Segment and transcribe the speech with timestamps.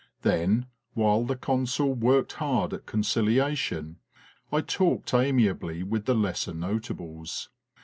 [0.23, 3.97] Then, while the Consul worked hard at conciliation,
[4.51, 7.51] I talked amiably with the lesser notables.